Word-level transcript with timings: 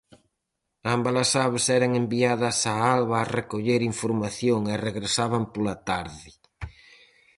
Ambas 0.93 1.15
as 1.23 1.31
aves 1.45 1.65
eran 1.77 1.91
enviadas 2.01 2.57
á 2.71 2.73
alba 2.95 3.17
a 3.19 3.29
recoller 3.37 3.81
información 3.91 4.61
e 4.73 4.75
regresaban 4.87 5.43
pola 5.53 5.75
tarde. 5.89 6.29